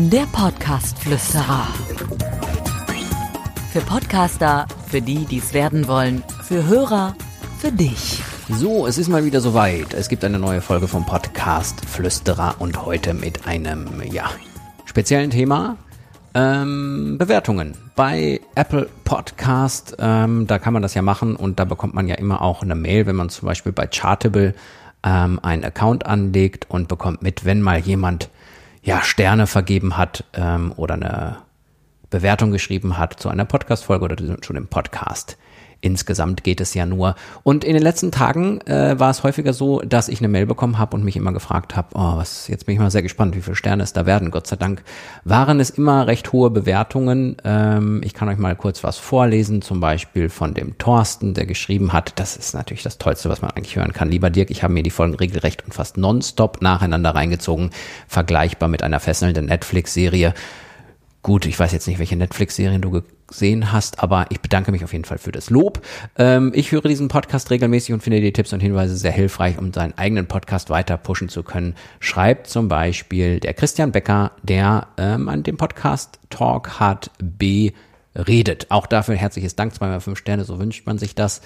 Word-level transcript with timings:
Der 0.00 0.26
Podcast-Flüsterer. 0.30 1.66
Für 3.72 3.80
Podcaster, 3.80 4.68
für 4.86 5.02
die, 5.02 5.24
die 5.24 5.38
es 5.38 5.52
werden 5.52 5.88
wollen, 5.88 6.22
für 6.44 6.64
Hörer, 6.68 7.16
für 7.58 7.72
dich. 7.72 8.22
So, 8.48 8.86
es 8.86 8.96
ist 8.96 9.08
mal 9.08 9.24
wieder 9.24 9.40
soweit. 9.40 9.94
Es 9.94 10.08
gibt 10.08 10.22
eine 10.22 10.38
neue 10.38 10.60
Folge 10.60 10.86
vom 10.86 11.04
Podcast 11.04 11.84
Flüsterer 11.84 12.54
und 12.60 12.86
heute 12.86 13.12
mit 13.12 13.48
einem, 13.48 14.00
ja, 14.12 14.30
speziellen 14.84 15.30
Thema. 15.30 15.76
Ähm, 16.32 17.16
Bewertungen 17.18 17.74
bei 17.96 18.40
Apple 18.54 18.88
Podcast, 19.02 19.96
ähm, 19.98 20.46
da 20.46 20.60
kann 20.60 20.74
man 20.74 20.82
das 20.82 20.94
ja 20.94 21.02
machen 21.02 21.34
und 21.34 21.58
da 21.58 21.64
bekommt 21.64 21.94
man 21.94 22.06
ja 22.06 22.14
immer 22.14 22.42
auch 22.42 22.62
eine 22.62 22.76
Mail, 22.76 23.06
wenn 23.06 23.16
man 23.16 23.30
zum 23.30 23.46
Beispiel 23.46 23.72
bei 23.72 23.88
Chartable 23.88 24.54
ähm, 25.02 25.40
einen 25.42 25.64
Account 25.64 26.06
anlegt 26.06 26.66
und 26.68 26.86
bekommt 26.86 27.20
mit, 27.20 27.44
wenn 27.44 27.62
mal 27.62 27.80
jemand 27.80 28.30
ja 28.88 29.02
Sterne 29.02 29.46
vergeben 29.46 29.98
hat 29.98 30.24
ähm, 30.32 30.72
oder 30.76 30.94
eine 30.94 31.36
Bewertung 32.08 32.52
geschrieben 32.52 32.96
hat 32.96 33.20
zu 33.20 33.28
einer 33.28 33.44
Podcast-Folge 33.44 34.06
oder 34.06 34.16
schon 34.42 34.56
im 34.56 34.66
Podcast. 34.66 35.36
Insgesamt 35.80 36.42
geht 36.42 36.60
es 36.60 36.74
ja 36.74 36.86
nur. 36.86 37.14
Und 37.44 37.62
in 37.62 37.74
den 37.74 37.82
letzten 37.82 38.10
Tagen 38.10 38.60
äh, 38.62 38.98
war 38.98 39.10
es 39.10 39.22
häufiger 39.22 39.52
so, 39.52 39.80
dass 39.80 40.08
ich 40.08 40.18
eine 40.18 40.26
Mail 40.26 40.44
bekommen 40.44 40.76
habe 40.76 40.96
und 40.96 41.04
mich 41.04 41.16
immer 41.16 41.32
gefragt 41.32 41.76
habe, 41.76 41.88
oh, 41.94 42.16
was, 42.16 42.48
jetzt 42.48 42.66
bin 42.66 42.74
ich 42.74 42.80
mal 42.80 42.90
sehr 42.90 43.02
gespannt, 43.02 43.36
wie 43.36 43.42
viele 43.42 43.54
Sterne 43.54 43.84
es 43.84 43.92
da 43.92 44.04
werden. 44.04 44.32
Gott 44.32 44.48
sei 44.48 44.56
Dank 44.56 44.82
waren 45.22 45.60
es 45.60 45.70
immer 45.70 46.08
recht 46.08 46.32
hohe 46.32 46.50
Bewertungen. 46.50 47.36
Ähm, 47.44 48.00
ich 48.02 48.12
kann 48.12 48.28
euch 48.28 48.38
mal 48.38 48.56
kurz 48.56 48.82
was 48.82 48.98
vorlesen, 48.98 49.62
zum 49.62 49.78
Beispiel 49.78 50.30
von 50.30 50.52
dem 50.52 50.78
Thorsten, 50.78 51.34
der 51.34 51.46
geschrieben 51.46 51.92
hat, 51.92 52.12
das 52.16 52.36
ist 52.36 52.54
natürlich 52.54 52.82
das 52.82 52.98
Tollste, 52.98 53.28
was 53.28 53.40
man 53.40 53.52
eigentlich 53.52 53.76
hören 53.76 53.92
kann. 53.92 54.10
Lieber 54.10 54.30
Dirk, 54.30 54.50
ich 54.50 54.64
habe 54.64 54.72
mir 54.72 54.82
die 54.82 54.90
Folgen 54.90 55.14
regelrecht 55.14 55.64
und 55.64 55.74
fast 55.74 55.96
nonstop 55.96 56.60
nacheinander 56.60 57.14
reingezogen, 57.14 57.70
vergleichbar 58.08 58.68
mit 58.68 58.82
einer 58.82 58.98
fesselnden 58.98 59.46
Netflix-Serie. 59.46 60.34
Gut, 61.22 61.46
ich 61.46 61.58
weiß 61.58 61.72
jetzt 61.72 61.88
nicht, 61.88 61.98
welche 61.98 62.16
Netflix-Serien 62.16 62.80
du 62.80 63.02
gesehen 63.26 63.72
hast, 63.72 64.02
aber 64.02 64.26
ich 64.30 64.40
bedanke 64.40 64.70
mich 64.70 64.84
auf 64.84 64.92
jeden 64.92 65.04
Fall 65.04 65.18
für 65.18 65.32
das 65.32 65.50
Lob. 65.50 65.84
Ähm, 66.16 66.52
ich 66.54 66.70
höre 66.70 66.82
diesen 66.82 67.08
Podcast 67.08 67.50
regelmäßig 67.50 67.92
und 67.92 68.02
finde 68.02 68.20
die 68.20 68.32
Tipps 68.32 68.52
und 68.52 68.60
Hinweise 68.60 68.96
sehr 68.96 69.10
hilfreich, 69.10 69.58
um 69.58 69.72
seinen 69.72 69.98
eigenen 69.98 70.26
Podcast 70.26 70.70
weiter 70.70 70.96
pushen 70.96 71.28
zu 71.28 71.42
können. 71.42 71.74
Schreibt 71.98 72.46
zum 72.46 72.68
Beispiel 72.68 73.40
der 73.40 73.52
Christian 73.52 73.90
Becker, 73.92 74.30
der 74.42 74.86
ähm, 74.96 75.28
an 75.28 75.42
dem 75.42 75.56
Podcast 75.56 76.20
Talk 76.30 76.78
hat 76.78 77.10
B 77.20 77.72
redet. 78.26 78.66
Auch 78.70 78.86
dafür 78.86 79.14
herzliches 79.14 79.56
Dank, 79.56 79.74
zweimal 79.74 80.00
fünf 80.00 80.18
Sterne, 80.18 80.44
so 80.44 80.58
wünscht 80.58 80.86
man 80.86 80.98
sich 80.98 81.14
das. 81.14 81.40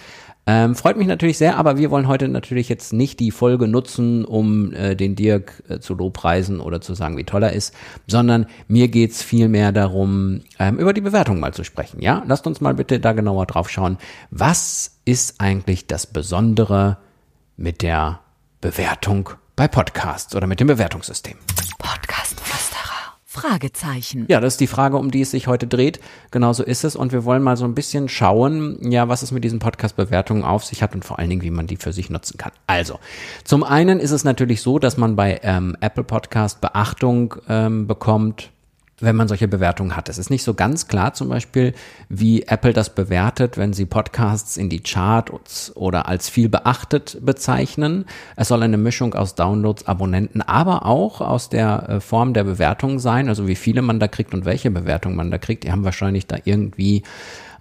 Ähm, 0.46 0.74
freut 0.74 0.96
mich 0.96 1.06
natürlich 1.06 1.38
sehr, 1.38 1.56
aber 1.56 1.76
wir 1.76 1.90
wollen 1.90 2.08
heute 2.08 2.26
natürlich 2.26 2.68
jetzt 2.68 2.92
nicht 2.92 3.20
die 3.20 3.30
Folge 3.30 3.68
nutzen, 3.68 4.24
um 4.24 4.72
äh, 4.72 4.96
den 4.96 5.14
Dirk 5.14 5.62
äh, 5.68 5.78
zu 5.78 5.94
lobpreisen 5.94 6.60
oder 6.60 6.80
zu 6.80 6.94
sagen, 6.94 7.16
wie 7.16 7.24
toll 7.24 7.44
er 7.44 7.52
ist, 7.52 7.74
sondern 8.08 8.46
mir 8.66 8.88
geht's 8.88 9.22
vielmehr 9.22 9.70
darum, 9.70 10.40
ähm, 10.58 10.78
über 10.78 10.92
die 10.92 11.00
Bewertung 11.00 11.38
mal 11.38 11.54
zu 11.54 11.62
sprechen. 11.62 12.00
Ja, 12.00 12.24
lasst 12.26 12.46
uns 12.46 12.60
mal 12.60 12.74
bitte 12.74 12.98
da 12.98 13.12
genauer 13.12 13.46
drauf 13.46 13.70
schauen. 13.70 13.98
Was 14.30 14.98
ist 15.04 15.40
eigentlich 15.40 15.86
das 15.86 16.06
Besondere 16.06 16.98
mit 17.56 17.82
der 17.82 18.20
Bewertung 18.60 19.30
bei 19.54 19.68
Podcasts 19.68 20.34
oder 20.34 20.48
mit 20.48 20.58
dem 20.58 20.66
Bewertungssystem? 20.66 21.36
Fragezeichen. 23.32 24.26
Ja, 24.28 24.40
das 24.40 24.54
ist 24.54 24.60
die 24.60 24.66
Frage, 24.66 24.98
um 24.98 25.10
die 25.10 25.22
es 25.22 25.30
sich 25.30 25.46
heute 25.46 25.66
dreht. 25.66 26.00
Genauso 26.30 26.62
ist 26.62 26.84
es. 26.84 26.94
Und 26.94 27.12
wir 27.12 27.24
wollen 27.24 27.42
mal 27.42 27.56
so 27.56 27.64
ein 27.64 27.74
bisschen 27.74 28.10
schauen, 28.10 28.76
ja, 28.82 29.08
was 29.08 29.22
es 29.22 29.32
mit 29.32 29.42
diesen 29.42 29.58
Podcast-Bewertungen 29.58 30.44
auf 30.44 30.66
sich 30.66 30.82
hat 30.82 30.94
und 30.94 31.02
vor 31.02 31.18
allen 31.18 31.30
Dingen, 31.30 31.40
wie 31.40 31.50
man 31.50 31.66
die 31.66 31.78
für 31.78 31.94
sich 31.94 32.10
nutzen 32.10 32.36
kann. 32.36 32.52
Also, 32.66 32.98
zum 33.42 33.64
einen 33.64 34.00
ist 34.00 34.10
es 34.10 34.24
natürlich 34.24 34.60
so, 34.60 34.78
dass 34.78 34.98
man 34.98 35.16
bei 35.16 35.40
ähm, 35.44 35.78
Apple 35.80 36.04
Podcast 36.04 36.60
Beachtung 36.60 37.34
ähm, 37.48 37.86
bekommt 37.86 38.50
wenn 39.02 39.16
man 39.16 39.28
solche 39.28 39.48
Bewertungen 39.48 39.96
hat. 39.96 40.08
Es 40.08 40.18
ist 40.18 40.30
nicht 40.30 40.44
so 40.44 40.54
ganz 40.54 40.88
klar 40.88 41.12
zum 41.12 41.28
Beispiel, 41.28 41.74
wie 42.08 42.42
Apple 42.42 42.72
das 42.72 42.94
bewertet, 42.94 43.58
wenn 43.58 43.72
sie 43.72 43.84
Podcasts 43.84 44.56
in 44.56 44.68
die 44.68 44.80
Charts 44.80 45.72
oder 45.74 46.08
als 46.08 46.28
viel 46.28 46.48
beachtet 46.48 47.18
bezeichnen. 47.20 48.06
Es 48.36 48.48
soll 48.48 48.62
eine 48.62 48.78
Mischung 48.78 49.14
aus 49.14 49.34
Downloads, 49.34 49.86
Abonnenten, 49.86 50.40
aber 50.40 50.86
auch 50.86 51.20
aus 51.20 51.48
der 51.48 51.88
äh, 51.88 52.00
Form 52.00 52.32
der 52.32 52.44
Bewertung 52.44 52.98
sein, 52.98 53.28
also 53.28 53.48
wie 53.48 53.56
viele 53.56 53.82
man 53.82 54.00
da 54.00 54.08
kriegt 54.08 54.34
und 54.34 54.44
welche 54.44 54.70
Bewertung 54.70 55.16
man 55.16 55.30
da 55.30 55.38
kriegt. 55.38 55.64
Die 55.64 55.72
haben 55.72 55.84
wahrscheinlich 55.84 56.26
da 56.26 56.36
irgendwie 56.44 57.02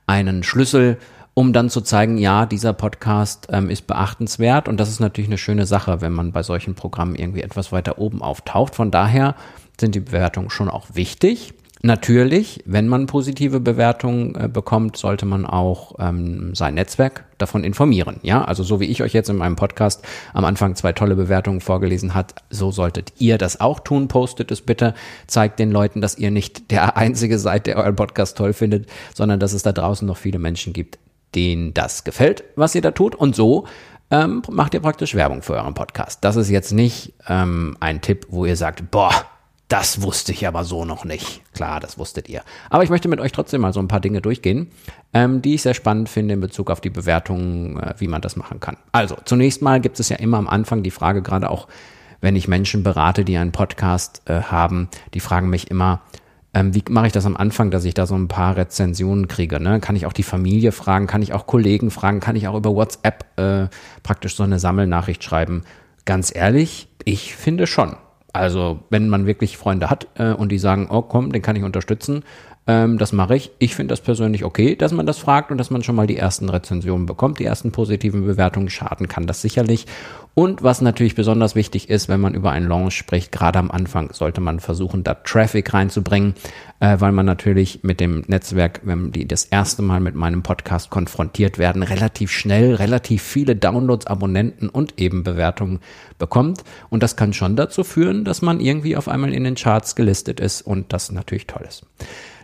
einen 0.05 0.43
Schlüssel 0.43 0.97
um 1.33 1.53
dann 1.53 1.69
zu 1.69 1.81
zeigen, 1.81 2.17
ja, 2.17 2.45
dieser 2.45 2.73
Podcast 2.73 3.47
ähm, 3.51 3.69
ist 3.69 3.87
beachtenswert 3.87 4.67
und 4.67 4.79
das 4.79 4.89
ist 4.89 4.99
natürlich 4.99 5.29
eine 5.29 5.37
schöne 5.37 5.65
Sache, 5.65 6.01
wenn 6.01 6.11
man 6.11 6.33
bei 6.33 6.43
solchen 6.43 6.75
Programmen 6.75 7.15
irgendwie 7.15 7.41
etwas 7.41 7.71
weiter 7.71 7.99
oben 7.99 8.21
auftaucht. 8.21 8.75
Von 8.75 8.91
daher 8.91 9.35
sind 9.81 9.95
die 9.95 9.99
Bewertungen 9.99 10.49
schon 10.49 10.69
auch 10.69 10.87
wichtig. 10.93 11.53
Natürlich, 11.83 12.61
wenn 12.67 12.87
man 12.87 13.07
positive 13.07 13.59
Bewertungen 13.59 14.35
äh, 14.35 14.47
bekommt, 14.47 14.97
sollte 14.97 15.25
man 15.25 15.47
auch 15.47 15.95
ähm, 15.97 16.53
sein 16.53 16.75
Netzwerk 16.75 17.25
davon 17.39 17.63
informieren. 17.63 18.17
Ja, 18.21 18.43
also 18.43 18.61
so 18.61 18.79
wie 18.79 18.85
ich 18.85 19.01
euch 19.01 19.13
jetzt 19.13 19.31
in 19.31 19.37
meinem 19.37 19.55
Podcast 19.55 20.05
am 20.33 20.45
Anfang 20.45 20.75
zwei 20.75 20.93
tolle 20.93 21.15
Bewertungen 21.15 21.59
vorgelesen 21.59 22.13
hat, 22.13 22.35
so 22.51 22.69
solltet 22.69 23.13
ihr 23.17 23.39
das 23.39 23.59
auch 23.59 23.79
tun. 23.79 24.07
Postet 24.07 24.51
es 24.51 24.61
bitte, 24.61 24.93
zeigt 25.25 25.57
den 25.57 25.71
Leuten, 25.71 26.01
dass 26.01 26.19
ihr 26.19 26.29
nicht 26.29 26.69
der 26.69 26.97
einzige 26.97 27.39
seid, 27.39 27.65
der 27.65 27.77
euren 27.77 27.95
Podcast 27.95 28.37
toll 28.37 28.53
findet, 28.53 28.87
sondern 29.15 29.39
dass 29.39 29.53
es 29.53 29.63
da 29.63 29.71
draußen 29.71 30.07
noch 30.07 30.17
viele 30.17 30.37
Menschen 30.37 30.73
gibt, 30.73 30.99
denen 31.33 31.73
das 31.73 32.03
gefällt, 32.03 32.43
was 32.55 32.75
ihr 32.75 32.81
da 32.83 32.91
tut. 32.91 33.15
Und 33.15 33.35
so 33.35 33.65
ähm, 34.11 34.43
macht 34.51 34.75
ihr 34.75 34.81
praktisch 34.81 35.15
Werbung 35.15 35.41
für 35.41 35.53
euren 35.53 35.73
Podcast. 35.73 36.23
Das 36.23 36.35
ist 36.35 36.51
jetzt 36.51 36.73
nicht 36.73 37.13
ähm, 37.27 37.75
ein 37.79 38.01
Tipp, 38.01 38.27
wo 38.29 38.45
ihr 38.45 38.55
sagt, 38.55 38.91
boah, 38.91 39.11
das 39.71 40.01
wusste 40.01 40.33
ich 40.33 40.45
aber 40.45 40.65
so 40.65 40.83
noch 40.83 41.05
nicht. 41.05 41.41
Klar, 41.53 41.79
das 41.79 41.97
wusstet 41.97 42.27
ihr. 42.27 42.41
Aber 42.69 42.83
ich 42.83 42.89
möchte 42.89 43.07
mit 43.07 43.21
euch 43.21 43.31
trotzdem 43.31 43.61
mal 43.61 43.71
so 43.71 43.79
ein 43.79 43.87
paar 43.87 44.01
Dinge 44.01 44.19
durchgehen, 44.19 44.67
ähm, 45.13 45.41
die 45.41 45.55
ich 45.55 45.61
sehr 45.61 45.73
spannend 45.73 46.09
finde 46.09 46.33
in 46.33 46.41
Bezug 46.41 46.69
auf 46.69 46.81
die 46.81 46.89
Bewertung, 46.89 47.79
äh, 47.79 47.93
wie 47.97 48.09
man 48.09 48.21
das 48.21 48.35
machen 48.35 48.59
kann. 48.59 48.75
Also, 48.91 49.15
zunächst 49.23 49.61
mal 49.61 49.79
gibt 49.79 49.97
es 50.01 50.09
ja 50.09 50.17
immer 50.17 50.37
am 50.37 50.49
Anfang 50.49 50.83
die 50.83 50.91
Frage, 50.91 51.21
gerade 51.21 51.49
auch 51.49 51.69
wenn 52.19 52.35
ich 52.35 52.49
Menschen 52.49 52.83
berate, 52.83 53.23
die 53.23 53.37
einen 53.37 53.53
Podcast 53.53 54.21
äh, 54.25 54.41
haben, 54.41 54.89
die 55.13 55.21
fragen 55.21 55.49
mich 55.49 55.71
immer, 55.71 56.01
ähm, 56.53 56.75
wie 56.75 56.83
mache 56.89 57.07
ich 57.07 57.13
das 57.13 57.25
am 57.25 57.37
Anfang, 57.37 57.71
dass 57.71 57.85
ich 57.85 57.93
da 57.93 58.05
so 58.05 58.15
ein 58.15 58.27
paar 58.27 58.57
Rezensionen 58.57 59.29
kriege? 59.29 59.61
Ne? 59.61 59.79
Kann 59.79 59.95
ich 59.95 60.05
auch 60.05 60.13
die 60.13 60.23
Familie 60.23 60.73
fragen? 60.73 61.07
Kann 61.07 61.21
ich 61.21 61.31
auch 61.31 61.47
Kollegen 61.47 61.91
fragen? 61.91 62.19
Kann 62.19 62.35
ich 62.35 62.49
auch 62.49 62.57
über 62.57 62.75
WhatsApp 62.75 63.25
äh, 63.39 63.67
praktisch 64.03 64.35
so 64.35 64.43
eine 64.43 64.59
Sammelnachricht 64.59 65.23
schreiben? 65.23 65.63
Ganz 66.03 66.35
ehrlich, 66.35 66.89
ich 67.05 67.35
finde 67.35 67.67
schon. 67.67 67.95
Also, 68.33 68.79
wenn 68.89 69.09
man 69.09 69.25
wirklich 69.25 69.57
Freunde 69.57 69.89
hat 69.89 70.07
äh, 70.15 70.31
und 70.31 70.49
die 70.49 70.59
sagen, 70.59 70.87
oh 70.89 71.01
komm, 71.01 71.31
den 71.31 71.41
kann 71.41 71.55
ich 71.55 71.63
unterstützen, 71.63 72.23
ähm, 72.67 72.99
das 72.99 73.11
mache 73.11 73.35
ich. 73.35 73.51
Ich 73.57 73.75
finde 73.75 73.91
das 73.91 74.01
persönlich 74.01 74.45
okay, 74.45 74.75
dass 74.75 74.91
man 74.91 75.07
das 75.07 75.17
fragt 75.17 75.49
und 75.51 75.57
dass 75.57 75.71
man 75.71 75.81
schon 75.83 75.95
mal 75.95 76.05
die 76.05 76.17
ersten 76.17 76.47
Rezensionen 76.47 77.07
bekommt, 77.07 77.39
die 77.39 77.45
ersten 77.45 77.71
positiven 77.71 78.25
Bewertungen 78.25 78.69
schaden 78.69 79.07
kann 79.07 79.25
das 79.25 79.41
sicherlich. 79.41 79.87
Und 80.33 80.63
was 80.63 80.79
natürlich 80.79 81.15
besonders 81.15 81.55
wichtig 81.55 81.89
ist, 81.89 82.07
wenn 82.07 82.21
man 82.21 82.35
über 82.35 82.51
einen 82.51 82.67
Launch 82.67 82.95
spricht, 82.95 83.31
gerade 83.33 83.59
am 83.59 83.69
Anfang 83.69 84.13
sollte 84.13 84.39
man 84.39 84.61
versuchen, 84.61 85.03
da 85.03 85.15
Traffic 85.15 85.73
reinzubringen, 85.73 86.35
äh, 86.79 86.97
weil 86.99 87.11
man 87.11 87.25
natürlich 87.25 87.83
mit 87.83 87.99
dem 87.99 88.23
Netzwerk, 88.27 88.81
wenn 88.83 89.11
die 89.11 89.27
das 89.27 89.43
erste 89.45 89.81
Mal 89.81 89.99
mit 89.99 90.15
meinem 90.15 90.43
Podcast 90.43 90.89
konfrontiert 90.89 91.57
werden, 91.57 91.83
relativ 91.83 92.31
schnell 92.31 92.75
relativ 92.75 93.23
viele 93.23 93.55
Downloads, 93.55 94.07
Abonnenten 94.07 94.69
und 94.69 95.01
eben 95.01 95.23
Bewertungen 95.23 95.79
bekommt. 96.17 96.63
Und 96.89 97.03
das 97.03 97.17
kann 97.17 97.33
schon 97.33 97.55
dazu 97.55 97.83
führen, 97.83 98.23
dass 98.23 98.41
man 98.41 98.61
irgendwie 98.61 98.95
auf 98.95 99.09
einmal 99.09 99.33
in 99.33 99.43
den 99.43 99.55
Charts 99.55 99.95
gelistet 99.95 100.39
ist 100.39 100.61
und 100.61 100.93
das 100.93 101.11
natürlich 101.11 101.47
toll 101.47 101.65
ist. 101.67 101.85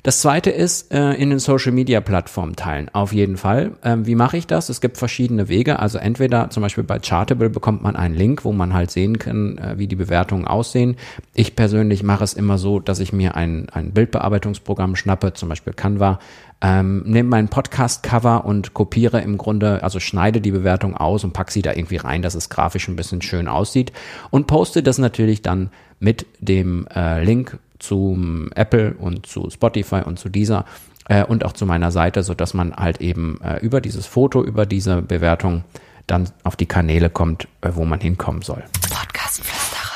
Das 0.08 0.22
zweite 0.22 0.52
ist, 0.52 0.94
äh, 0.94 1.16
in 1.16 1.32
den 1.32 1.40
Social 1.40 1.74
Media 1.74 2.00
Plattformen 2.00 2.56
teilen. 2.56 2.88
Auf 2.94 3.12
jeden 3.12 3.36
Fall. 3.36 3.74
Ähm, 3.84 4.08
wie 4.08 4.16
mache 4.16 4.38
ich 4.38 4.48
das? 4.48 4.70
Es 4.70 4.80
gibt 4.80 4.96
verschiedene 4.96 5.50
Wege. 5.50 5.80
Also 5.80 5.98
entweder 5.98 6.50
zum 6.50 6.64
Beispiel 6.64 6.86
bei 6.86 6.98
Chartable 7.00 7.50
bekommt 7.50 7.84
man 7.84 7.98
einen 7.98 8.16
Link, 8.16 8.46
wo 8.46 8.54
man 8.54 8.74
halt 8.74 8.90
sehen 8.90 9.20
kann, 9.20 9.58
äh, 9.58 9.78
wie 9.78 9.88
die 9.88 9.98
Bewertungen 9.98 10.48
aussehen. 10.48 10.96
Ich 11.34 11.58
persönlich 11.58 12.04
mache 12.04 12.24
es 12.24 12.36
immer 12.36 12.58
so, 12.58 12.80
dass 12.80 13.02
ich 13.02 13.12
mir 13.12 13.36
ein, 13.36 13.68
ein 13.72 13.92
Bildbearbeitungsprogramm 13.92 14.96
schnappe, 14.96 15.34
zum 15.34 15.50
Beispiel 15.50 15.74
Canva, 15.74 16.20
ähm, 16.62 17.04
nehme 17.06 17.28
mein 17.28 17.50
Podcast-Cover 17.50 18.46
und 18.46 18.74
kopiere 18.74 19.20
im 19.20 19.38
Grunde, 19.38 19.84
also 19.84 20.00
schneide 20.00 20.40
die 20.40 20.52
Bewertung 20.52 20.96
aus 20.96 21.26
und 21.26 21.34
packe 21.34 21.52
sie 21.52 21.62
da 21.62 21.74
irgendwie 21.74 21.98
rein, 21.98 22.22
dass 22.22 22.34
es 22.34 22.48
grafisch 22.48 22.88
ein 22.88 22.96
bisschen 22.96 23.22
schön 23.22 23.50
aussieht 23.50 23.92
und 24.30 24.48
poste 24.48 24.84
das 24.84 25.00
natürlich 25.00 25.42
dann 25.42 25.70
mit 26.00 26.26
dem 26.40 26.88
äh, 26.96 27.24
Link 27.24 27.58
zum 27.80 28.52
Apple 28.54 28.94
und 28.94 29.26
zu 29.26 29.50
Spotify 29.50 30.02
und 30.06 30.20
zu 30.20 30.30
dieser 30.30 30.66
äh, 31.08 31.24
und 31.24 31.46
auch 31.46 31.54
zu 31.54 31.66
meiner 31.66 31.92
Seite, 31.92 32.24
so 32.24 32.34
dass 32.34 32.54
man 32.54 32.76
halt 32.76 33.02
eben 33.02 33.40
äh, 33.42 33.60
über 33.60 33.82
dieses 33.82 34.06
Foto, 34.06 34.44
über 34.44 34.66
diese 34.66 35.02
Bewertung 35.02 35.64
dann 36.06 36.30
auf 36.44 36.56
die 36.56 36.66
Kanäle 36.66 37.10
kommt, 37.10 37.48
äh, 37.62 37.70
wo 37.74 37.86
man 37.86 38.00
hinkommen 38.00 38.42
soll. 38.42 38.64
Podcast 38.90 39.44
Flüsterer. 39.44 39.88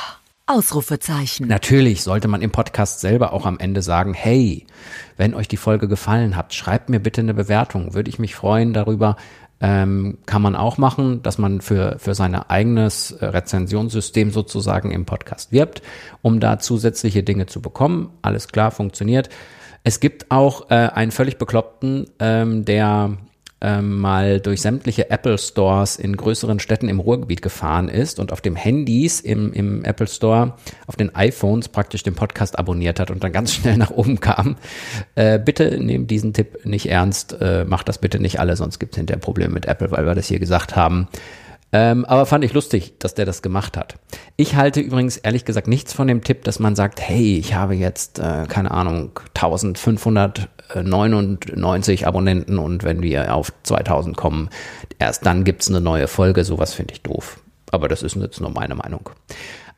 Ausrufezeichen. 0.46 1.46
Natürlich 1.46 2.02
sollte 2.02 2.28
man 2.28 2.42
im 2.42 2.50
Podcast 2.50 3.00
selber 3.00 3.32
auch 3.32 3.46
am 3.46 3.58
Ende 3.58 3.80
sagen, 3.80 4.12
hey, 4.12 4.66
wenn 5.16 5.34
euch 5.34 5.48
die 5.48 5.56
Folge 5.56 5.88
gefallen 5.88 6.36
hat, 6.36 6.52
schreibt 6.52 6.90
mir 6.90 7.00
bitte 7.00 7.20
eine 7.20 7.32
Bewertung. 7.32 7.94
Würde 7.94 8.10
ich 8.10 8.18
mich 8.18 8.34
freuen 8.34 8.72
darüber, 8.72 9.16
Ähm, 9.64 10.18
kann 10.26 10.42
man 10.42 10.56
auch 10.56 10.76
machen, 10.76 11.22
dass 11.22 11.38
man 11.38 11.60
für, 11.60 11.96
für 12.00 12.14
sein 12.14 12.34
eigenes 12.34 13.12
äh, 13.12 13.26
Rezensionssystem 13.26 14.32
sozusagen 14.32 14.90
im 14.90 15.06
Podcast 15.06 15.52
wirbt, 15.52 15.82
um 16.20 16.40
da 16.40 16.58
zusätzliche 16.58 17.22
Dinge 17.22 17.46
zu 17.46 17.62
bekommen. 17.62 18.10
Alles 18.22 18.48
klar, 18.48 18.72
funktioniert. 18.72 19.28
Es 19.84 20.00
gibt 20.00 20.32
auch 20.32 20.70
äh, 20.70 20.74
einen 20.74 21.12
völlig 21.12 21.38
bekloppten, 21.38 22.06
ähm, 22.18 22.64
der 22.64 23.16
ähm, 23.62 24.00
mal 24.00 24.40
durch 24.40 24.60
sämtliche 24.60 25.08
Apple 25.10 25.38
Stores 25.38 25.96
in 25.96 26.16
größeren 26.16 26.58
Städten 26.58 26.88
im 26.88 26.98
Ruhrgebiet 26.98 27.40
gefahren 27.40 27.88
ist 27.88 28.18
und 28.18 28.32
auf 28.32 28.40
dem 28.40 28.56
Handys 28.56 29.20
im, 29.20 29.52
im 29.52 29.84
Apple 29.84 30.08
Store, 30.08 30.54
auf 30.86 30.96
den 30.96 31.14
iPhones 31.14 31.68
praktisch 31.68 32.02
den 32.02 32.14
Podcast 32.14 32.58
abonniert 32.58 32.98
hat 32.98 33.10
und 33.10 33.22
dann 33.22 33.32
ganz 33.32 33.52
schnell 33.54 33.76
nach 33.76 33.90
oben 33.90 34.20
kam. 34.20 34.56
Äh, 35.14 35.38
bitte 35.38 35.78
nehmt 35.82 36.10
diesen 36.10 36.32
Tipp 36.32 36.66
nicht 36.66 36.86
ernst, 36.86 37.36
äh, 37.40 37.64
macht 37.64 37.88
das 37.88 37.98
bitte 37.98 38.18
nicht 38.18 38.40
alle, 38.40 38.56
sonst 38.56 38.80
gibt 38.80 38.94
es 38.94 38.98
hinterher 38.98 39.20
Probleme 39.20 39.54
mit 39.54 39.66
Apple, 39.66 39.92
weil 39.92 40.04
wir 40.04 40.14
das 40.14 40.26
hier 40.26 40.40
gesagt 40.40 40.74
haben. 40.74 41.08
Ähm, 41.74 42.04
aber 42.04 42.26
fand 42.26 42.44
ich 42.44 42.52
lustig, 42.52 42.98
dass 42.98 43.14
der 43.14 43.24
das 43.24 43.40
gemacht 43.40 43.78
hat. 43.78 43.94
Ich 44.36 44.56
halte 44.56 44.80
übrigens 44.80 45.16
ehrlich 45.16 45.46
gesagt 45.46 45.68
nichts 45.68 45.94
von 45.94 46.06
dem 46.06 46.22
Tipp, 46.22 46.44
dass 46.44 46.58
man 46.58 46.76
sagt, 46.76 47.00
hey, 47.00 47.38
ich 47.38 47.54
habe 47.54 47.74
jetzt, 47.74 48.18
äh, 48.18 48.44
keine 48.46 48.72
Ahnung, 48.72 49.12
1599 50.80 52.06
Abonnenten 52.06 52.58
und 52.58 52.84
wenn 52.84 53.02
wir 53.02 53.34
auf 53.34 53.52
2000 53.62 54.16
kommen, 54.16 54.48
erst 54.98 55.26
dann 55.26 55.44
gibt's 55.44 55.68
eine 55.68 55.80
neue 55.80 56.08
Folge. 56.08 56.44
Sowas 56.44 56.74
finde 56.74 56.94
ich 56.94 57.02
doof. 57.02 57.40
Aber 57.70 57.88
das 57.88 58.02
ist 58.02 58.16
jetzt 58.16 58.40
nur 58.40 58.50
meine 58.50 58.74
Meinung. 58.74 59.10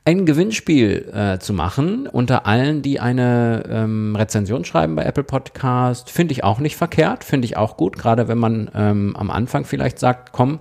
Ein 0.07 0.27
Gewinnspiel 0.27 1.11
äh, 1.15 1.39
zu 1.39 1.55
machen 1.55 2.07
unter 2.07 2.45
allen, 2.45 2.83
die 2.83 3.01
eine 3.01 3.65
ähm, 3.71 4.15
Rezension 4.15 4.67
schreiben 4.67 4.97
bei 4.97 5.05
Apple 5.05 5.25
Podcast, 5.25 6.11
finde 6.11 6.33
ich 6.33 6.45
auch 6.45 6.59
nicht 6.59 6.77
verkehrt, 6.77 7.25
finde 7.25 7.47
ich 7.47 7.57
auch 7.57 7.79
gut, 7.79 7.97
gerade 7.97 8.29
wenn 8.29 8.37
man 8.37 8.71
ähm, 8.75 9.17
am 9.17 9.31
Anfang 9.31 9.65
vielleicht 9.65 9.99
sagt, 9.99 10.33
komm, 10.33 10.61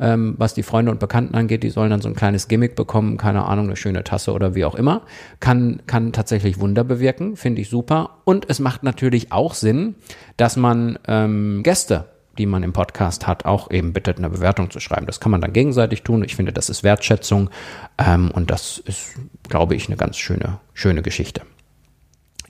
ähm, 0.00 0.34
was 0.38 0.54
die 0.54 0.62
Freunde 0.62 0.90
und 0.90 1.00
Bekannten 1.00 1.34
angeht, 1.34 1.62
die 1.62 1.70
sollen 1.70 1.90
dann 1.90 2.00
so 2.00 2.08
ein 2.08 2.14
kleines 2.14 2.48
Gimmick 2.48 2.74
bekommen, 2.74 3.16
keine 3.16 3.44
Ahnung, 3.44 3.66
eine 3.66 3.76
schöne 3.76 4.04
Tasse 4.04 4.32
oder 4.32 4.54
wie 4.54 4.64
auch 4.64 4.74
immer. 4.74 5.02
Kann, 5.40 5.82
kann 5.86 6.12
tatsächlich 6.12 6.58
Wunder 6.58 6.84
bewirken, 6.84 7.36
finde 7.36 7.60
ich 7.60 7.68
super. 7.68 8.18
Und 8.24 8.48
es 8.48 8.58
macht 8.58 8.82
natürlich 8.82 9.32
auch 9.32 9.54
Sinn, 9.54 9.94
dass 10.36 10.56
man 10.56 10.98
ähm, 11.06 11.62
Gäste 11.62 12.06
die 12.38 12.46
man 12.46 12.62
im 12.62 12.72
Podcast 12.72 13.26
hat, 13.26 13.44
auch 13.44 13.70
eben 13.70 13.92
bittet, 13.92 14.16
eine 14.16 14.30
Bewertung 14.30 14.70
zu 14.70 14.80
schreiben. 14.80 15.04
Das 15.04 15.20
kann 15.20 15.30
man 15.30 15.42
dann 15.42 15.52
gegenseitig 15.52 16.04
tun. 16.04 16.24
Ich 16.24 16.36
finde, 16.36 16.54
das 16.54 16.70
ist 16.70 16.82
Wertschätzung 16.82 17.50
ähm, 17.98 18.30
und 18.30 18.50
das 18.50 18.78
ist, 18.78 19.14
glaube 19.48 19.74
ich, 19.74 19.88
eine 19.88 19.96
ganz 19.96 20.16
schöne, 20.16 20.58
schöne 20.72 21.02
Geschichte 21.02 21.42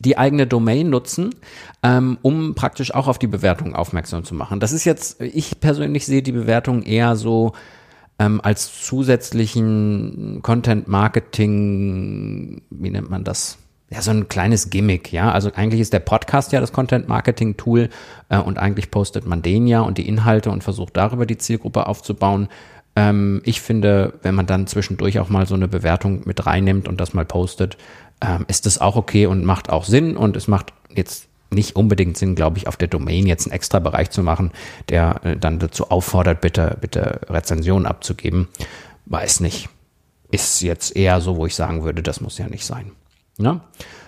die 0.01 0.19
eigene 0.19 0.47
Domain 0.47 0.91
nutzen, 0.91 1.35
ähm, 1.83 2.19
um 2.23 2.55
praktisch 2.55 2.93
auch 2.95 3.07
auf 3.07 3.19
die 3.19 3.27
Bewertung 3.27 3.75
aufmerksam 3.75 4.25
zu 4.25 4.35
machen. 4.35 4.59
Das 4.59 4.73
ist 4.73 4.85
jetzt, 4.85 5.21
ich 5.21 5.61
persönlich 5.61 6.07
sehe 6.07 6.23
die 6.23 6.33
Bewertung 6.33 6.83
eher 6.83 7.17
so 7.17 7.53
ähm, 8.19 8.41
als 8.43 8.83
zusätzlichen 8.85 10.41
Content 10.43 10.89
Marketing, 10.89 12.63
wie 12.71 12.91
nennt 12.91 13.11
man 13.11 13.25
das? 13.25 13.59
Ja, 13.93 14.03
so 14.03 14.11
ein 14.13 14.29
kleines 14.29 14.71
Gimmick, 14.71 15.13
ja. 15.13 15.33
Also 15.33 15.51
eigentlich 15.55 15.81
ist 15.81 15.93
der 15.93 16.01
Podcast 16.01 16.53
ja 16.53 16.61
das 16.61 16.73
Content 16.73 17.09
Marketing 17.09 17.57
Tool 17.57 17.89
äh, 18.29 18.39
und 18.39 18.59
eigentlich 18.59 18.91
postet 18.91 19.27
man 19.27 19.43
den 19.43 19.67
ja 19.67 19.81
und 19.81 19.99
die 19.99 20.09
Inhalte 20.09 20.51
und 20.51 20.65
versucht 20.65 20.97
darüber 20.97 21.27
die 21.27 21.39
Zielgruppe 21.39 21.87
aufzubauen. 21.87 22.49
Ähm, 22.97 23.43
ich 23.45 23.61
finde, 23.61 24.15
wenn 24.23 24.35
man 24.35 24.47
dann 24.47 24.67
zwischendurch 24.67 25.19
auch 25.19 25.29
mal 25.29 25.47
so 25.47 25.55
eine 25.55 25.69
Bewertung 25.69 26.23
mit 26.25 26.47
reinnimmt 26.47 26.89
und 26.89 27.01
das 27.01 27.15
mal 27.15 27.25
postet, 27.25 27.79
ähm, 28.21 28.45
ist 28.49 28.67
das 28.67 28.81
auch 28.81 28.97
okay 28.97 29.27
und 29.27 29.45
macht 29.45 29.71
auch 29.71 29.85
Sinn 29.85 30.17
und 30.17 30.37
es 30.37 30.49
macht 30.49 30.73
jetzt 30.95 31.29
nicht 31.53 31.77
unbedingt 31.77 32.17
Sinn, 32.17 32.35
glaube 32.35 32.59
ich, 32.59 32.69
auf 32.69 32.77
der 32.77 32.89
Domain 32.89 33.27
jetzt 33.27 33.47
einen 33.47 33.53
extra 33.53 33.81
Bereich 33.81 34.11
zu 34.11 34.23
machen, 34.23 34.53
der 34.89 35.21
äh, 35.25 35.37
dann 35.37 35.59
dazu 35.59 35.91
auffordert, 35.91 36.41
bitte, 36.41 36.79
bitte 36.81 37.21
Rezensionen 37.29 37.87
abzugeben. 37.87 38.49
Weiß 39.07 39.41
nicht. 39.41 39.69
Ist 40.31 40.61
jetzt 40.63 40.95
eher 40.97 41.21
so, 41.21 41.37
wo 41.37 41.47
ich 41.47 41.57
sagen 41.57 41.83
würde, 41.83 42.03
das 42.03 42.21
muss 42.21 42.39
ja 42.39 42.47
nicht 42.47 42.65
sein. 42.65 42.93
Ja? 43.39 43.61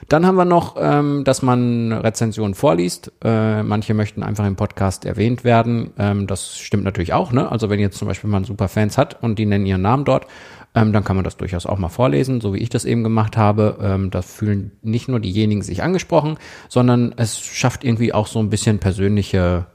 Dann 0.08 0.26
haben 0.26 0.36
wir 0.36 0.44
noch, 0.44 0.76
ähm, 0.78 1.24
dass 1.24 1.42
man 1.42 1.92
Rezensionen 1.92 2.54
vorliest. 2.54 3.10
Äh, 3.24 3.62
manche 3.62 3.94
möchten 3.94 4.22
einfach 4.22 4.46
im 4.46 4.56
Podcast 4.56 5.04
erwähnt 5.04 5.42
werden. 5.42 5.92
Ähm, 5.98 6.26
das 6.26 6.58
stimmt 6.58 6.84
natürlich 6.84 7.12
auch. 7.12 7.32
Ne? 7.32 7.50
Also 7.50 7.70
wenn 7.70 7.80
jetzt 7.80 7.98
zum 7.98 8.08
Beispiel 8.08 8.30
man 8.30 8.44
super 8.44 8.68
Fans 8.68 8.98
hat 8.98 9.22
und 9.22 9.38
die 9.38 9.46
nennen 9.46 9.66
ihren 9.66 9.82
Namen 9.82 10.04
dort, 10.04 10.26
ähm, 10.74 10.92
dann 10.92 11.04
kann 11.04 11.16
man 11.16 11.24
das 11.24 11.36
durchaus 11.36 11.66
auch 11.66 11.78
mal 11.78 11.88
vorlesen, 11.88 12.40
so 12.40 12.54
wie 12.54 12.58
ich 12.58 12.70
das 12.70 12.84
eben 12.84 13.02
gemacht 13.02 13.36
habe. 13.36 13.78
Ähm, 13.80 14.10
da 14.10 14.22
fühlen 14.22 14.72
nicht 14.82 15.08
nur 15.08 15.20
diejenigen 15.20 15.62
sich 15.62 15.82
angesprochen, 15.82 16.38
sondern 16.68 17.12
es 17.16 17.38
schafft 17.38 17.84
irgendwie 17.84 18.14
auch 18.14 18.26
so 18.26 18.38
ein 18.38 18.48
bisschen 18.48 18.78
persönliche, 18.78 19.66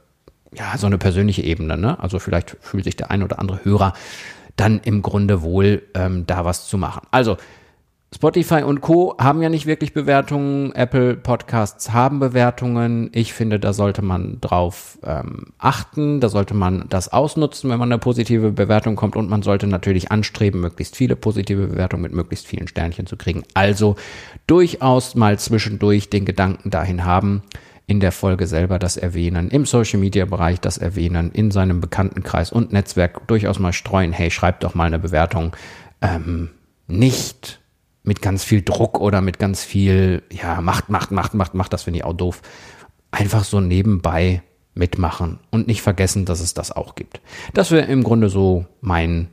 ja, 0.52 0.76
so 0.76 0.86
eine 0.86 0.98
persönliche 0.98 1.42
Ebene. 1.42 1.76
Ne? 1.76 1.98
Also 2.02 2.18
vielleicht 2.18 2.56
fühlt 2.60 2.84
sich 2.84 2.96
der 2.96 3.10
ein 3.10 3.22
oder 3.22 3.38
andere 3.38 3.64
Hörer 3.64 3.92
dann 4.56 4.80
im 4.80 5.02
Grunde 5.02 5.42
wohl, 5.42 5.82
ähm, 5.94 6.26
da 6.26 6.44
was 6.44 6.66
zu 6.66 6.78
machen. 6.78 7.06
Also 7.12 7.36
Spotify 8.14 8.62
und 8.62 8.80
Co. 8.80 9.14
haben 9.18 9.42
ja 9.42 9.50
nicht 9.50 9.66
wirklich 9.66 9.92
Bewertungen. 9.92 10.72
Apple 10.72 11.14
Podcasts 11.14 11.92
haben 11.92 12.20
Bewertungen. 12.20 13.10
Ich 13.12 13.34
finde, 13.34 13.60
da 13.60 13.74
sollte 13.74 14.00
man 14.00 14.40
drauf 14.40 14.98
ähm, 15.04 15.52
achten. 15.58 16.18
Da 16.20 16.30
sollte 16.30 16.54
man 16.54 16.86
das 16.88 17.12
ausnutzen, 17.12 17.68
wenn 17.68 17.78
man 17.78 17.92
eine 17.92 17.98
positive 17.98 18.50
Bewertung 18.52 18.96
kommt. 18.96 19.14
Und 19.14 19.28
man 19.28 19.42
sollte 19.42 19.66
natürlich 19.66 20.10
anstreben, 20.10 20.62
möglichst 20.62 20.96
viele 20.96 21.16
positive 21.16 21.66
Bewertungen 21.66 22.02
mit 22.02 22.14
möglichst 22.14 22.46
vielen 22.46 22.66
Sternchen 22.66 23.06
zu 23.06 23.18
kriegen. 23.18 23.42
Also 23.52 23.96
durchaus 24.46 25.14
mal 25.14 25.38
zwischendurch 25.38 26.08
den 26.08 26.24
Gedanken 26.24 26.70
dahin 26.70 27.04
haben, 27.04 27.42
in 27.86 28.00
der 28.00 28.12
Folge 28.12 28.46
selber 28.46 28.78
das 28.78 28.96
erwähnen, 28.96 29.50
im 29.50 29.64
Social 29.64 30.00
Media 30.00 30.24
Bereich 30.24 30.60
das 30.60 30.76
erwähnen, 30.78 31.30
in 31.32 31.50
seinem 31.50 31.80
Bekanntenkreis 31.80 32.52
und 32.52 32.72
Netzwerk 32.72 33.26
durchaus 33.28 33.58
mal 33.58 33.72
streuen. 33.72 34.12
Hey, 34.12 34.30
schreibt 34.30 34.64
doch 34.64 34.74
mal 34.74 34.84
eine 34.84 34.98
Bewertung. 34.98 35.54
Ähm, 36.00 36.50
nicht 36.86 37.60
mit 38.08 38.22
ganz 38.22 38.42
viel 38.42 38.62
Druck 38.62 38.98
oder 39.00 39.20
mit 39.20 39.38
ganz 39.38 39.62
viel, 39.62 40.22
ja, 40.32 40.60
macht, 40.60 40.88
macht, 40.88 41.12
macht, 41.12 41.34
macht, 41.34 41.54
macht, 41.54 41.72
das 41.72 41.82
finde 41.82 41.98
ich 41.98 42.04
auch 42.04 42.14
doof. 42.14 42.40
Einfach 43.10 43.44
so 43.44 43.60
nebenbei 43.60 44.42
mitmachen 44.74 45.38
und 45.50 45.66
nicht 45.66 45.82
vergessen, 45.82 46.24
dass 46.24 46.40
es 46.40 46.54
das 46.54 46.72
auch 46.72 46.94
gibt. 46.94 47.20
Das 47.52 47.70
wäre 47.70 47.86
im 47.86 48.02
Grunde 48.02 48.30
so 48.30 48.64
mein 48.80 49.28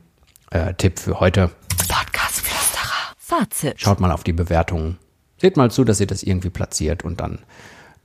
äh, 0.50 0.74
Tipp 0.74 0.98
für 0.98 1.20
heute. 1.20 1.50
Podcast 1.88 2.40
Flüsterer. 2.40 3.14
Fazit. 3.16 3.80
Schaut 3.80 3.98
mal 3.98 4.12
auf 4.12 4.24
die 4.24 4.34
Bewertungen. 4.34 4.98
Seht 5.38 5.56
mal 5.56 5.70
zu, 5.70 5.84
dass 5.84 6.00
ihr 6.00 6.06
das 6.06 6.22
irgendwie 6.22 6.50
platziert 6.50 7.02
und 7.02 7.20
dann 7.20 7.38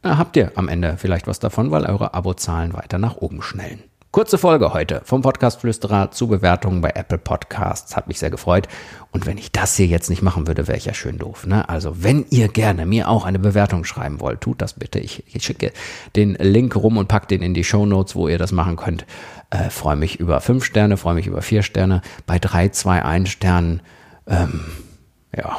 äh, 0.03 0.09
habt 0.09 0.37
ihr 0.37 0.53
am 0.55 0.69
Ende 0.69 0.95
vielleicht 0.97 1.27
was 1.27 1.39
davon, 1.39 1.69
weil 1.71 1.85
eure 1.85 2.13
Abozahlen 2.13 2.73
weiter 2.73 2.97
nach 2.97 3.17
oben 3.17 3.41
schnellen. 3.41 3.83
Kurze 4.11 4.37
Folge 4.37 4.73
heute 4.73 5.01
vom 5.05 5.21
Podcast 5.21 5.61
Flüsterer 5.61 6.11
zu 6.11 6.27
Bewertungen 6.27 6.81
bei 6.81 6.89
Apple 6.89 7.17
Podcasts. 7.17 7.95
Hat 7.95 8.09
mich 8.09 8.19
sehr 8.19 8.29
gefreut. 8.29 8.67
Und 9.11 9.25
wenn 9.25 9.37
ich 9.37 9.53
das 9.53 9.77
hier 9.77 9.85
jetzt 9.85 10.09
nicht 10.09 10.21
machen 10.21 10.47
würde, 10.47 10.67
wäre 10.67 10.77
ich 10.77 10.83
ja 10.83 10.93
schön 10.93 11.17
doof. 11.17 11.47
Ne? 11.47 11.69
Also 11.69 12.03
wenn 12.03 12.25
ihr 12.29 12.49
gerne 12.49 12.85
mir 12.85 13.07
auch 13.07 13.23
eine 13.23 13.39
Bewertung 13.39 13.85
schreiben 13.85 14.19
wollt, 14.19 14.41
tut 14.41 14.61
das 14.61 14.73
bitte. 14.73 14.99
Ich, 14.99 15.23
ich 15.33 15.45
schicke 15.45 15.71
den 16.17 16.33
Link 16.33 16.75
rum 16.75 16.97
und 16.97 17.07
pack 17.07 17.29
den 17.29 17.41
in 17.41 17.53
die 17.53 17.63
Show 17.63 17.85
Notes, 17.85 18.13
wo 18.13 18.27
ihr 18.27 18.37
das 18.37 18.51
machen 18.51 18.75
könnt. 18.75 19.05
Äh, 19.49 19.69
freue 19.69 19.95
mich 19.95 20.19
über 20.19 20.41
fünf 20.41 20.65
Sterne, 20.65 20.97
freue 20.97 21.15
mich 21.15 21.27
über 21.27 21.41
vier 21.41 21.63
Sterne. 21.63 22.01
Bei 22.25 22.37
drei, 22.37 22.67
zwei, 22.67 23.05
ein 23.05 23.27
Sternen, 23.27 23.81
ähm, 24.27 24.65
ja, 25.33 25.57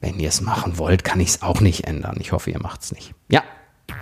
wenn 0.00 0.20
ihr 0.20 0.28
es 0.28 0.40
machen 0.40 0.78
wollt, 0.78 1.02
kann 1.02 1.18
ich 1.18 1.30
es 1.30 1.42
auch 1.42 1.60
nicht 1.60 1.88
ändern. 1.88 2.16
Ich 2.20 2.30
hoffe, 2.30 2.52
ihr 2.52 2.60
macht 2.60 2.82
es 2.82 2.92
nicht. 2.92 3.12
Ja, 3.28 3.42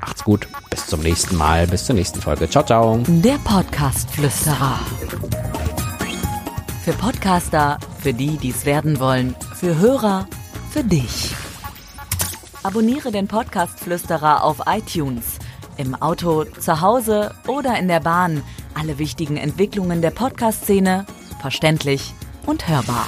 Macht's 0.00 0.24
gut. 0.24 0.46
Bis 0.70 0.86
zum 0.86 1.00
nächsten 1.00 1.36
Mal. 1.36 1.66
Bis 1.66 1.84
zur 1.86 1.94
nächsten 1.94 2.20
Folge. 2.20 2.48
Ciao, 2.48 2.64
ciao. 2.64 3.02
Der 3.06 3.38
Podcast-Flüsterer. 3.44 4.80
Für 6.84 6.92
Podcaster, 6.92 7.78
für 8.00 8.14
die, 8.14 8.36
die 8.38 8.50
es 8.50 8.64
werden 8.64 8.98
wollen, 8.98 9.36
für 9.54 9.78
Hörer, 9.78 10.26
für 10.70 10.84
dich. 10.84 11.34
Abonniere 12.62 13.12
den 13.12 13.28
Podcast-Flüsterer 13.28 14.42
auf 14.42 14.62
iTunes. 14.66 15.38
Im 15.76 15.94
Auto, 15.94 16.44
zu 16.44 16.80
Hause 16.80 17.34
oder 17.46 17.78
in 17.78 17.88
der 17.88 18.00
Bahn. 18.00 18.42
Alle 18.74 18.98
wichtigen 18.98 19.36
Entwicklungen 19.36 20.02
der 20.02 20.10
Podcast-Szene 20.10 21.06
verständlich 21.40 22.14
und 22.46 22.68
hörbar. 22.68 23.06